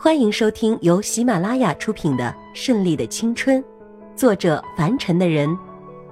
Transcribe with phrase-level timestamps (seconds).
[0.00, 3.60] 欢迎收听由喜马拉雅出品的《顺利的青春》，
[4.14, 5.58] 作者凡尘的人，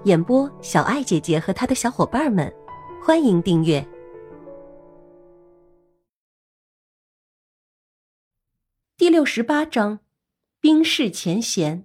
[0.03, 2.53] 演播小爱姐姐和她的小伙伴们。
[3.01, 3.87] 欢迎订阅
[8.97, 10.01] 第六十八章：
[10.61, 11.85] 冰释前嫌。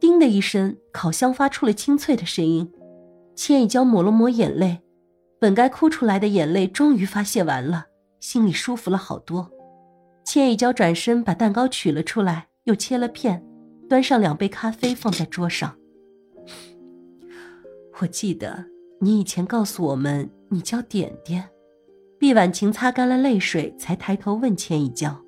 [0.00, 2.72] 叮的一声，烤箱发出了清脆的声音。
[3.36, 4.82] 千一娇抹了抹眼泪，
[5.38, 7.86] 本该哭出来的眼泪终于发泄完了，
[8.18, 9.48] 心里舒服了好多。
[10.32, 13.44] 千一娇转身把蛋糕取了出来，又切了片，
[13.88, 15.74] 端上两杯咖啡放在桌上。
[17.98, 18.66] 我记得
[19.00, 21.50] 你以前告诉我们你叫点点。
[22.16, 25.20] 毕婉晴擦干了泪水，才抬头问千一娇：“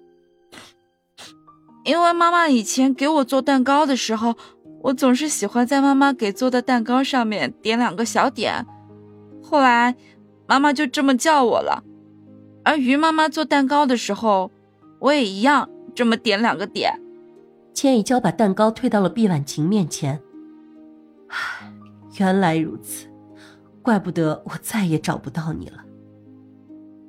[1.84, 4.36] 因为妈妈以前给我做蛋糕的时候，
[4.82, 8.64] 我总是喜欢在妈妈给做的蛋糕上面点两个小点，
[9.42, 9.96] 后来
[10.46, 11.82] 妈妈就这么叫我了。
[12.62, 14.52] 而于妈妈做蛋糕的时候。”
[15.02, 16.92] 我也一样，这么点两个点。
[17.74, 20.20] 千一娇把蛋糕推到了毕婉晴面前。
[21.26, 21.72] 唉，
[22.20, 23.08] 原来如此，
[23.82, 25.78] 怪不得我再也找不到你了。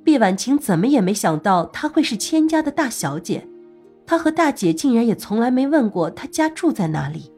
[0.02, 3.46] 毕婉晴怎么也没想到她会是千家的大小姐，
[4.04, 7.32] 她和大姐竟然也从来没问过她家住在哪里。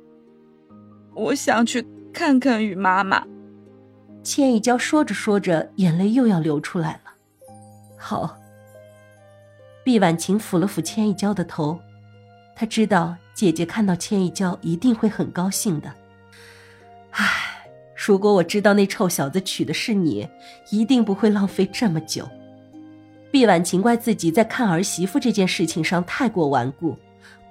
[1.14, 3.22] 我想去看看雨妈妈。
[4.22, 7.12] 千一娇说着说着，眼泪又要流出来了。
[7.98, 8.35] 好。
[9.86, 11.78] 毕婉晴抚了抚千一娇的头，
[12.56, 15.94] 她知道姐姐看到千一娇一定会很高兴的。
[17.12, 17.24] 唉，
[17.94, 20.28] 如果我知道那臭小子娶的是你，
[20.70, 22.28] 一定不会浪费这么久。
[23.30, 26.96] 毕婉晴怪自己在看儿媳妇这件事情上太过顽固，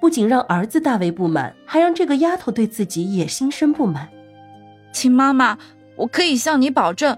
[0.01, 4.09] 不仅让儿子大为不满，还让这个丫头对自己也心生不满。
[4.91, 5.57] 秦妈妈，
[5.95, 7.17] 我可以向你保证，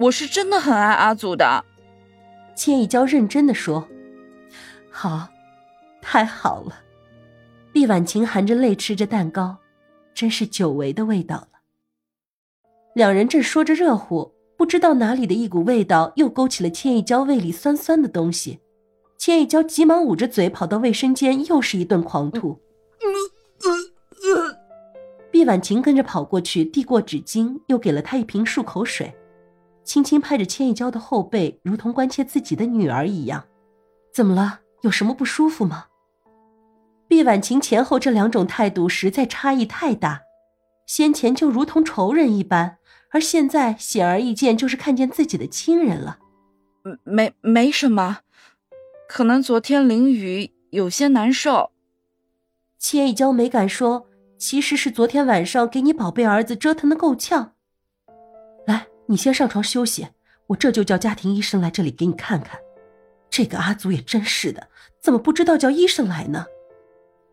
[0.00, 1.64] 我是真的很爱阿祖的。
[2.56, 3.86] 千一娇认真的说。
[5.02, 5.26] 好，
[6.02, 6.74] 太好了！
[7.72, 9.56] 毕婉晴含着泪吃着蛋糕，
[10.12, 11.48] 真是久违的味道了。
[12.94, 18.60] 两人正说着热乎，不知道哪里的一股味道又勾起了千一娇胃里酸酸的东西。
[19.16, 22.60] 千一娇急忙捂着嘴跑到卫生间，又是一顿狂吐。
[25.30, 29.14] 毕婉晴跟着跑过去，递过纸巾，又给了她一瓶漱口水，
[29.82, 33.42] 轻轻拍着千一娇的后背，如同关切自己的女儿一样。
[34.12, 34.60] 怎么了？
[34.82, 35.86] 有什么不舒服吗？
[37.08, 40.22] 毕婉晴前后这两种态度实在差异太大，
[40.86, 42.78] 先前就如同仇人一般，
[43.10, 46.18] 而现在显而易见就是看见自己的亲人了。
[47.04, 48.20] 没没什么，
[49.08, 51.72] 可能昨天淋雨有些难受。
[52.78, 54.06] 千一娇没敢说，
[54.38, 57.52] 其实是昨天晚上给你宝贝儿子折腾的够呛。
[58.66, 60.08] 来，你先上床休息，
[60.46, 62.58] 我这就叫家庭医生来这里给你看看。
[63.30, 64.68] 这个阿祖也真是的，
[65.00, 66.46] 怎么不知道叫医生来呢？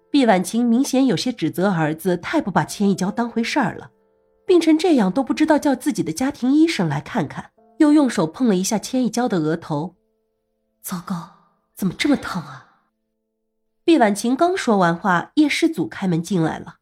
[0.09, 3.91] 毕婉晴明显有些指责儿子太不把千一娇当回事儿了，
[4.45, 9.95] 病成这样都不知道叫自己的家庭医生来看看，又用手碰了一下千一娇的额头。
[10.81, 11.29] 糟糕，
[11.75, 12.67] 怎么这么疼啊？
[13.83, 16.75] 毕婉晴刚说完话，叶世祖开门进来了。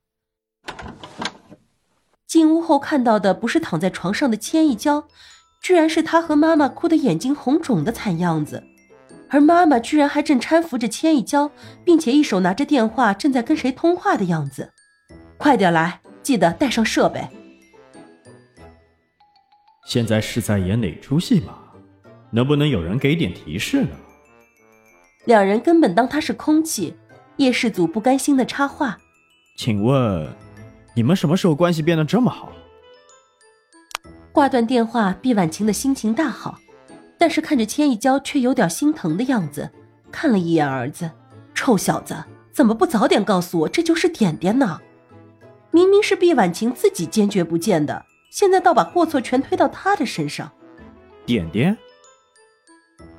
[2.28, 5.08] 进屋后看到的不是躺在床上的千一娇，
[5.62, 8.64] 居然是他和妈妈哭得眼睛红肿的惨样子。
[9.30, 11.52] 而妈妈居然还正搀扶着千一娇，
[11.84, 14.72] 并且一手拿着电话，正在跟谁通话的样子。
[15.38, 17.28] 快点来，记得带上设备。
[19.86, 21.60] 现在是在演哪出戏吗？
[22.32, 23.96] 能不能有人给点提示呢？
[25.26, 26.96] 两人根本当他是空气。
[27.38, 28.98] 叶氏祖不甘心的插话
[29.60, 30.34] ：“请问，
[30.96, 32.52] 你们什么时候关系变得这么好？”
[34.32, 36.58] 挂断电话，毕婉晴的心情大好。
[37.18, 39.70] 但是看着千一娇，却有点心疼的样子，
[40.12, 41.10] 看了一眼儿子，
[41.54, 42.16] 臭小子，
[42.52, 44.80] 怎么不早点告诉我这就是点点呢？
[45.72, 50.52] 明明是毕婉晴自己坚决不见的，现在倒把过错全推到他的身上。
[51.26, 51.78] 点点，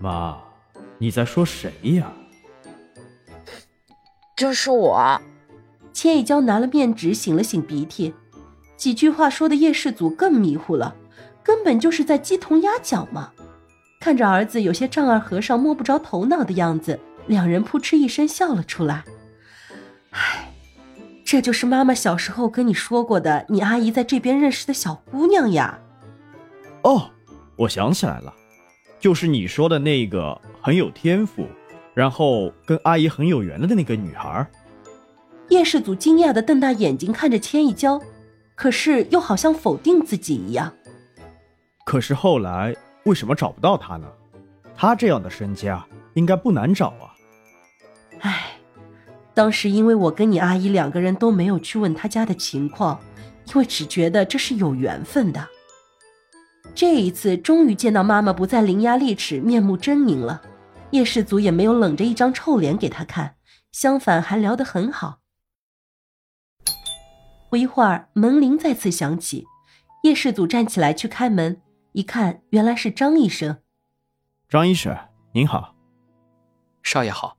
[0.00, 0.38] 妈，
[0.98, 2.12] 你在说谁呀？
[4.36, 5.20] 就是我。
[5.92, 8.14] 千一娇拿了面纸擤了擤鼻涕，
[8.76, 10.94] 几句话说的叶世祖更迷糊了，
[11.42, 13.32] 根本就是在鸡同鸭讲嘛。
[14.06, 19.02] 看着儿子有些丈二和尚摸不着头脑的样子，两人扑哧一声笑了出来。
[20.12, 20.48] 唉，
[21.24, 25.80] 这就是妈妈小时候跟你说过的，你阿姨在这边认识的小姑娘呀。
[26.82, 27.10] 哦，
[27.56, 28.32] 我想起来了，
[29.00, 31.48] 就是你说的那个很有天赋，
[31.92, 34.46] 然后跟阿姨很有缘的那个女孩。
[35.48, 38.00] 叶世祖惊讶的瞪大眼睛看着千一娇，
[38.54, 40.72] 可是又好像否定自己一样。
[41.84, 42.72] 可是后来。
[43.06, 44.06] 为什么找不到他呢？
[44.76, 45.82] 他这样的身家
[46.14, 47.14] 应该不难找啊。
[48.20, 48.58] 唉，
[49.32, 53.00] 当时因为我跟你阿姨两个人都没有去问他家的情况，
[53.46, 55.48] 因为只觉得这是有缘分的。
[56.74, 60.42] 这一次终于见到妈妈不再伶牙俐齿、面目狰狞了，
[60.90, 63.36] 叶世祖也没有冷着一张臭脸给他看，
[63.70, 65.20] 相反还聊得很好。
[67.48, 69.46] 不一会儿，门铃再次响起，
[70.02, 71.62] 叶世祖站起来去开门，
[71.96, 73.56] 一看原来是张医生。
[74.50, 74.94] 张医生
[75.32, 75.74] 您好，
[76.82, 77.38] 少爷好。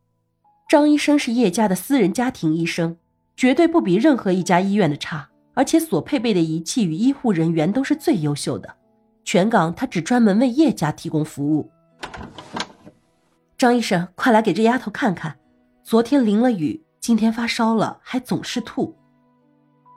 [0.68, 2.98] 张医生是叶家的私人家庭医生，
[3.36, 8.78] 绝对不比任何一家医院的差，而且所配备的仪器与医护人员都是最优秀的。
[9.24, 11.70] 全港他只专门为叶家提供服务。
[13.60, 15.38] 张医生，快来给这丫头看看，
[15.84, 18.98] 昨天淋了雨，今天发烧了，还总是吐。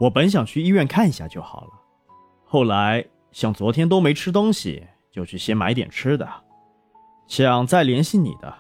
[0.00, 1.70] 我本想去医院看一下就好了，
[2.44, 6.28] 后来想昨天都没吃东西，就去先买点吃的，
[7.26, 8.54] 想再联系你的，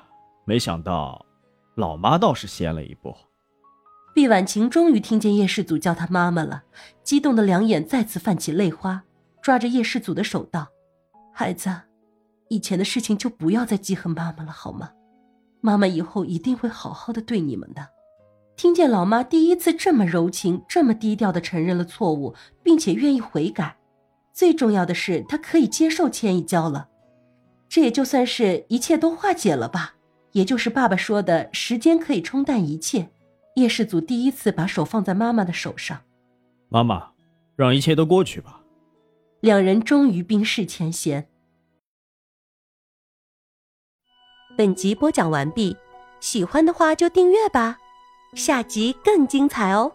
[0.44, 1.24] 没想到
[1.76, 3.14] 老妈倒是先了一步。
[4.14, 6.64] 毕婉晴终于听见叶世祖叫她妈妈了，
[7.02, 9.02] 激动的两眼再次泛起泪花。
[9.42, 10.68] 抓着叶世祖的手道
[11.32, 11.70] ：“孩子，
[12.48, 14.90] 以前的事情就不要再记恨妈妈了，好吗？
[15.62, 17.88] 妈妈以后一定会好好的对你们的。”
[18.56, 23.74] 听见老妈第一次这么柔情、这么低调的承认了错误，并且愿意悔改，
[24.32, 26.88] 最重要的是他可以接受千一娇了，
[27.68, 29.94] 这也就算是一切都化解了吧。
[30.32, 33.10] 也就是爸爸说的时间可以冲淡一切。
[33.56, 36.00] 叶世祖第一次把手放在妈妈的手上，
[36.68, 37.10] 妈妈，
[37.56, 38.60] 让一切都过去吧。
[39.40, 41.26] 两人终于冰释前嫌。
[44.56, 45.76] 本集播讲完毕，
[46.20, 47.78] 喜欢的话就订阅吧，
[48.34, 49.92] 下集更精彩哦。